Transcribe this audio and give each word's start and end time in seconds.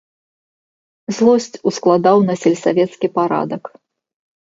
Злосць 1.19 1.61
ускладаў 1.73 2.17
на 2.31 2.35
сельсавецкі 2.47 3.07
парадак. 3.19 3.63